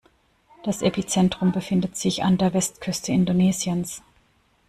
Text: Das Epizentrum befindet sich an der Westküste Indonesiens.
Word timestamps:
Das 0.63 0.81
Epizentrum 0.81 1.51
befindet 1.51 1.95
sich 1.95 2.23
an 2.23 2.39
der 2.39 2.55
Westküste 2.55 3.11
Indonesiens. 3.11 4.01